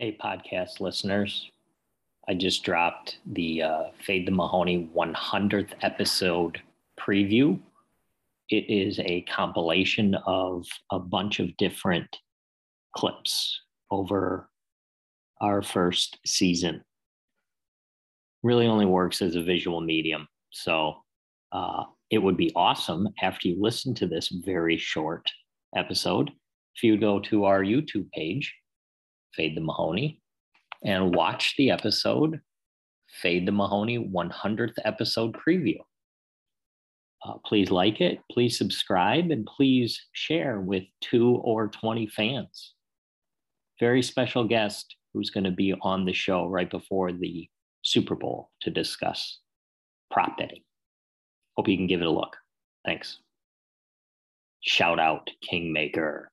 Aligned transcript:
Hey, 0.00 0.16
podcast 0.16 0.78
listeners. 0.78 1.50
I 2.28 2.34
just 2.34 2.62
dropped 2.62 3.18
the 3.26 3.62
uh, 3.62 3.82
Fade 4.00 4.28
the 4.28 4.30
Mahoney 4.30 4.88
100th 4.94 5.72
episode 5.82 6.62
preview. 6.96 7.58
It 8.48 8.70
is 8.70 9.00
a 9.00 9.22
compilation 9.22 10.14
of 10.24 10.66
a 10.92 11.00
bunch 11.00 11.40
of 11.40 11.56
different 11.56 12.16
clips 12.94 13.60
over 13.90 14.48
our 15.40 15.62
first 15.62 16.20
season. 16.24 16.84
Really 18.44 18.68
only 18.68 18.86
works 18.86 19.20
as 19.20 19.34
a 19.34 19.42
visual 19.42 19.80
medium. 19.80 20.28
So 20.50 20.94
uh, 21.50 21.86
it 22.08 22.18
would 22.18 22.36
be 22.36 22.52
awesome 22.54 23.08
after 23.20 23.48
you 23.48 23.56
listen 23.60 23.94
to 23.94 24.06
this 24.06 24.28
very 24.28 24.78
short 24.78 25.28
episode 25.74 26.30
if 26.76 26.84
you 26.84 26.96
go 26.96 27.18
to 27.18 27.46
our 27.46 27.64
YouTube 27.64 28.08
page, 28.12 28.54
Fade 29.34 29.56
the 29.56 29.60
Mahoney, 29.60 30.20
and 30.84 31.14
watch 31.14 31.54
the 31.56 31.70
episode 31.70 32.40
Fade 33.22 33.46
the 33.46 33.52
Mahoney 33.52 33.98
100th 33.98 34.74
episode 34.84 35.34
preview. 35.34 35.78
Uh, 37.24 37.34
please 37.44 37.70
like 37.70 38.00
it, 38.00 38.20
please 38.30 38.56
subscribe, 38.56 39.30
and 39.30 39.46
please 39.46 40.00
share 40.12 40.60
with 40.60 40.84
two 41.00 41.36
or 41.36 41.68
20 41.68 42.06
fans. 42.08 42.74
Very 43.80 44.02
special 44.02 44.44
guest 44.44 44.94
who's 45.12 45.30
going 45.30 45.44
to 45.44 45.50
be 45.50 45.74
on 45.82 46.04
the 46.04 46.12
show 46.12 46.46
right 46.46 46.70
before 46.70 47.12
the 47.12 47.48
Super 47.82 48.14
Bowl 48.14 48.50
to 48.60 48.70
discuss 48.70 49.40
prop 50.10 50.36
betting. 50.36 50.62
Hope 51.56 51.68
you 51.68 51.76
can 51.76 51.86
give 51.86 52.00
it 52.00 52.06
a 52.06 52.10
look. 52.10 52.36
Thanks. 52.84 53.18
Shout 54.60 55.00
out 55.00 55.30
Kingmaker. 55.42 56.30